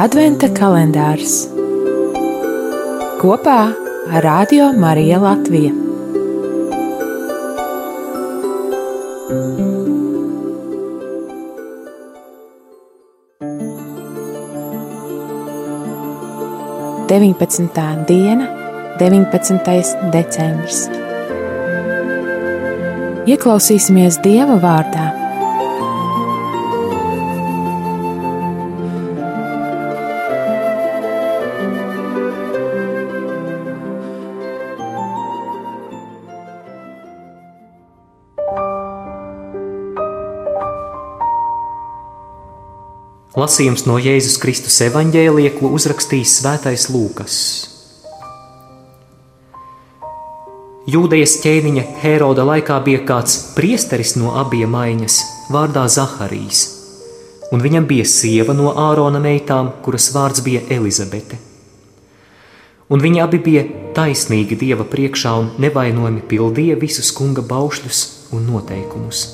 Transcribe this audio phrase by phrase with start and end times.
[0.00, 1.34] Adventa kalendārs
[3.20, 3.56] kopā
[4.08, 5.74] ar Radio Mariju Latviju.
[17.12, 18.48] Deviņpadsmitā diena,
[18.96, 19.96] 19.
[20.16, 20.86] decembris.
[23.28, 25.21] Ieklausīsimies Dieva vārdā
[43.32, 47.36] Lasījums no Jēzus Kristus evaņģēlija, ko uzrakstījis Svētais Lūkas.
[50.92, 55.16] Jūdejas ķēniņa Heroda laikā bija kāds priesteris no abiem maiņas,
[55.48, 56.60] vārdā Zaharijas,
[57.56, 61.40] un viņam bija sieva no Ārona meitām, kuras vārds bija Elizabete.
[62.92, 69.30] Un viņi abi bija taisnīgi Dieva priekšā un nevainojami pildīja visus kunga baušļus un noteikumus.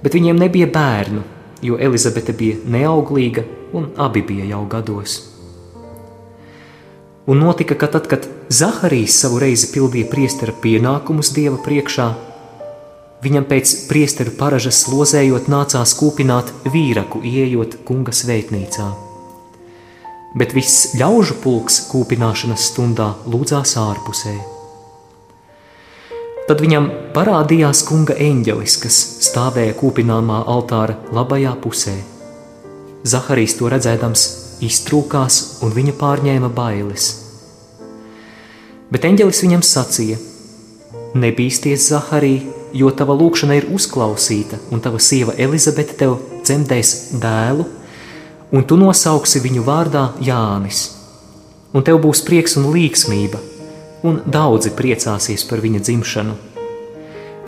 [0.00, 5.18] Bet viņiem nebija bērnu, jo Elizabete bija neauglīga un abi bija jau gados.
[7.28, 12.06] Un notika, ka tad, kad Zaharijs savu reizi pildīja priestera pienākumus Dieva priekšā,
[13.24, 18.88] viņam pēc priesteru paražas lozējot nācās kūpināt vīraku, ieejot kunga svētnīcā.
[20.40, 24.57] Bet viss ļaužu pulks kūpināšanas stundā lūdzās ārpusē.
[26.48, 31.92] Tad viņam parādījās kunga eņģelis, kas stāvēja kūpināmā altāra labajā pusē.
[33.04, 34.22] Zaharijs to redzēdams,
[34.64, 37.10] iztrūkās un viņa pārņēma bailes.
[38.88, 40.16] Bet eņģelis viņam sacīja:
[41.20, 42.38] Nebīsties, Zaharī,
[42.72, 46.16] jo tava lūkšana ir uzklausīta, un tava sieva Elizabete tev
[46.48, 47.68] dzemdēs dēlu,
[48.56, 50.86] un tu nosauksi viņu vārdā Jānis.
[51.76, 53.36] Un tev būs prieks un līksmība,
[54.06, 56.36] un daudzi priecāsies par viņa dzimšanu.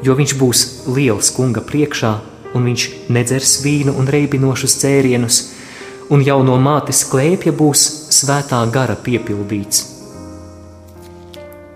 [0.03, 2.12] Jo viņš būs liels kunga priekšā,
[2.56, 5.41] un viņš nedzers vīnu un reibinošus dzērienus,
[6.11, 9.87] un jau no mātes klēpja būs svētā gara piepildīts.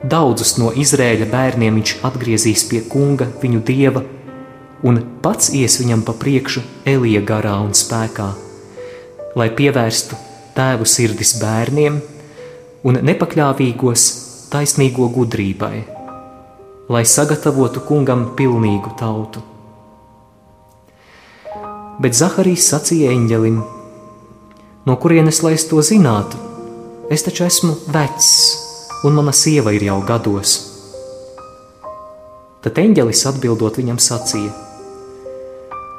[0.05, 4.03] Daudzus no Izrēļa bērniem viņš atgriezīs pie kunga, viņu dieva,
[4.85, 8.27] un pats ies viņam pa priekšu Elija garā un spēkā,
[9.39, 10.19] lai pievērstu
[10.57, 12.03] tēvu sirdis bērniem
[12.85, 14.05] un nepakļāvīgos
[14.55, 15.81] taisnīgo gudrībai,
[16.95, 19.41] lai sagatavotu kungam pilnīgu tautu.
[21.99, 23.57] Bet Zaharijs sacīja eņģelim:
[24.87, 26.39] No kurienes lai es to zinātu?
[27.11, 28.29] Es taču esmu vecs,
[29.03, 30.53] un mana sieva ir jau gados.
[32.63, 34.53] Tad eņģelis atbildot viņam sacīja: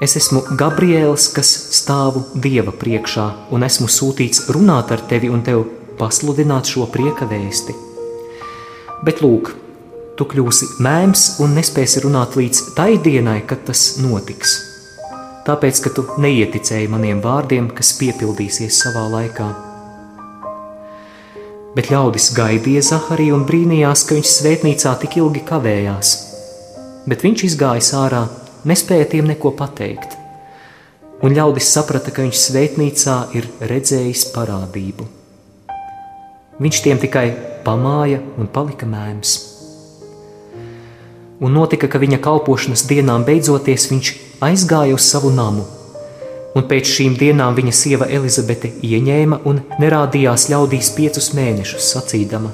[0.05, 1.51] Es esmu Gabriels, kas
[1.81, 5.67] stāvu Dieva priekšā, un esmu sūtīts runāt ar tevi un tev
[5.99, 7.94] pasludināt šo prieka vēsti
[9.03, 9.51] bet lūk,
[10.15, 14.55] tu kļūsi mēms un nespēsi runāt līdz tai dienai, kad tas notiks.
[15.45, 19.49] Tāpēc, ka tu neieticēji maniem vārdiem, kas piepildīsies savā laikā.
[21.75, 26.13] Bet ļaudis gaidīja Zahariju un brīnījās, ka viņš svētnīcā tik ilgi kavējās.
[27.05, 28.23] Bet viņš izgājis ārā,
[28.65, 30.15] nespēja tiem neko pateikt.
[31.21, 35.05] Un ļaudis saprata, ka viņš svētnīcā ir redzējis parādību.
[36.63, 37.27] Viņš tiem tikai
[37.65, 39.35] pamāja un palika mēms.
[41.43, 44.11] Un notika, ka viņa kalpošanas dienām beidzoties viņš
[44.45, 45.65] aizgāja uz savu namu,
[46.55, 52.53] un pēc šīm dienām viņa sieva Elizabete ieņēma un nerādījās ļaudīs piecus mēnešus, sacīdama: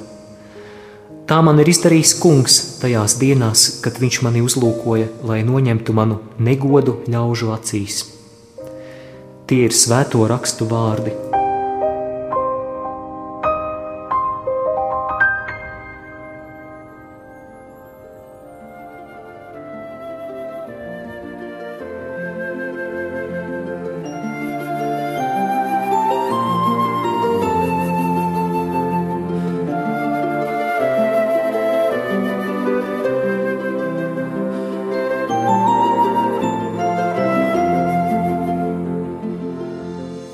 [1.30, 6.98] Tā man ir izdarījis kungs tajās dienās, kad viņš mani uzlūkoja, lai noņemtu manu negodu
[7.06, 8.02] ļaužu acīs.
[9.46, 11.31] Tie ir svēto rakstu vārdi.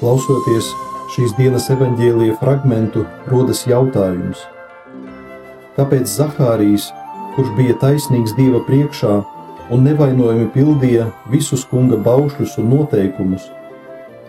[0.09, 0.71] Klausoties
[1.13, 4.41] šīs dienas evaņģēlīja fragmentu, rodas jautājums,
[5.75, 6.87] kāpēc Zahārijas,
[7.35, 9.19] kurš bija taisnīgs Dieva priekšā
[9.69, 13.51] un nevainojami pildīja visus kunga baušļus un noteikumus,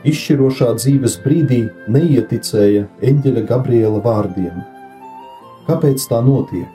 [0.04, 1.62] izšķirošā dzīves brīdī
[1.96, 2.84] neieticēja
[3.14, 4.60] eņģeļa Gabriela vārdiem.
[5.72, 6.68] Kāpēc tā notiek?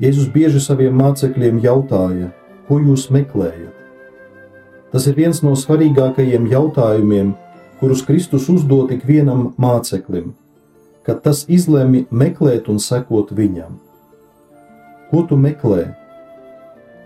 [0.00, 2.32] Jēzus bieži saviem mācekļiem jautāja,
[2.64, 3.83] ko jūs meklējat?
[4.94, 7.32] Tas ir viens no svarīgākajiem jautājumiem,
[7.80, 10.28] kurus Kristus uzdod ik vienam māceklim,
[11.02, 13.72] kad tas izlemj meklēt un sekot viņam.
[15.10, 15.88] Ko tu meklē?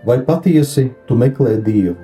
[0.05, 1.97] Vai patiesi tu meklē Dievu?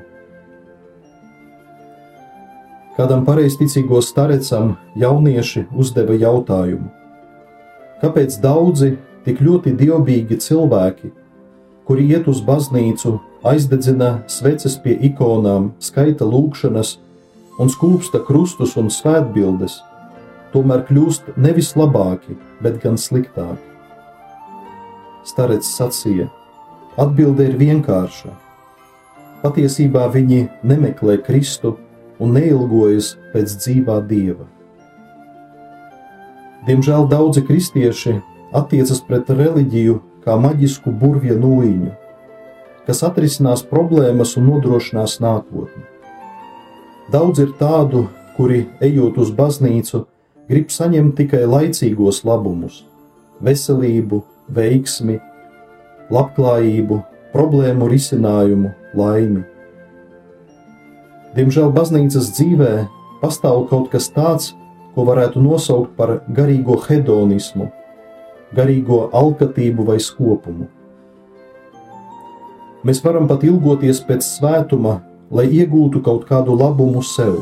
[2.97, 6.89] Kādam pareizticīgo starecam jaunieši uzdeva jautājumu:
[8.01, 8.95] Kāpēc daudzi
[9.27, 11.13] tik ļoti dievbijīgi cilvēki,
[11.85, 16.95] kuri iet uz baznīcu, aizdedzina sveces pie ikonām, skaita lūkšanas
[17.61, 19.77] un skūpsta krustus un svētbildes,
[20.53, 23.61] tomēr kļūst nevis labāki, bet gan sliktāki.
[25.25, 26.27] Starets sacīja:
[27.01, 28.33] Atbilde ir vienkārša.
[29.41, 31.75] Patiesībā viņi nemeklē Kristu
[32.19, 34.45] un neilgojas pēc dzīvā dieva.
[36.65, 38.15] Diemžēl daudzi kristieši
[38.57, 41.91] attiecas pret reliģiju kā maģisku burvju nūjiņu,
[42.85, 45.83] kas atrisinās problēmas un nodrošinās nākotni.
[47.13, 50.05] Daudz ir tādu, kuri, ejot uz baznīcu,
[50.49, 52.83] grib saņemt tikai laicīgos labumus,
[53.45, 54.23] veselību,
[54.53, 55.19] veiksmi,
[56.13, 56.99] labklājību,
[57.33, 59.43] problēmu risinājumu, laimi.
[61.35, 62.73] Diemžēl baznīcas dzīvē
[63.21, 64.53] pastāv kaut kas tāds,
[64.95, 67.67] ko varētu nosaukt par garīgo hedonismu,
[68.55, 70.69] garīgo alkatību vai skopumu.
[72.85, 74.99] Mēs varam pat ilgoties pēc svētuma,
[75.33, 77.39] lai iegūtu kaut kādu labumu sev,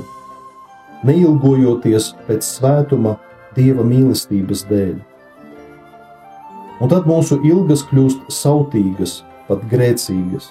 [1.04, 3.18] neilgojoties pēc svētuma
[3.58, 4.96] dieva mīlestības dēļ.
[6.80, 9.20] Un tad mūsu ilgas kļūst sautīgas,
[9.50, 10.48] pat grēcīgas.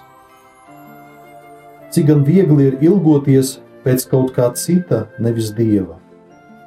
[1.93, 5.97] Cik gan viegli ir ilgoties pēc kaut kā cita, nevis dieva,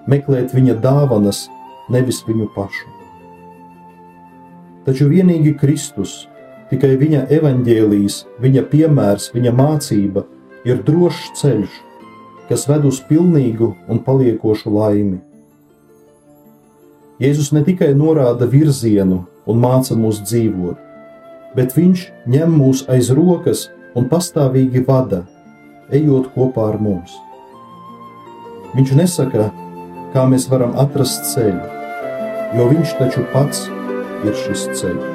[0.10, 1.46] meklēt viņa dāvanas,
[1.94, 2.90] nevis viņu pašu.
[4.86, 6.24] Taču vienīgi Kristus,
[6.72, 10.26] tikai viņa evaņģēlijas, viņa piemērs, viņa mācība
[10.66, 11.78] ir drošs ceļš,
[12.50, 15.20] kas ved uz pilnīgu un paliekošu laimi.
[17.22, 20.82] Jēzus ne tikai norāda virzienu un māca mūs dzīvot,
[21.56, 25.24] bet viņš ņem mūs aiz rokas un pastāvīgi vada,
[25.94, 27.16] ejot kopā ar mums.
[28.76, 29.50] Viņš nesaka,
[30.12, 31.64] kā mēs varam atrast ceļu,
[32.60, 33.68] jo viņš taču pats
[34.28, 35.15] ir šis ceļš.